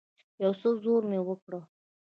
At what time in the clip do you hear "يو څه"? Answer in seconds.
0.43-0.69